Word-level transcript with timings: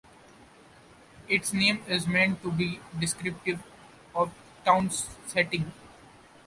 Its 1.29 1.53
name 1.53 1.83
is 1.87 2.07
meant 2.07 2.41
to 2.41 2.51
be 2.51 2.79
descriptive 2.99 3.61
of 4.15 4.31
the 4.33 4.71
town's 4.71 5.07
setting. 5.27 5.71